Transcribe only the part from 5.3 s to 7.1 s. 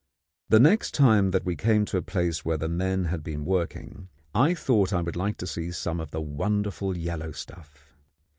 to see some of the wonderful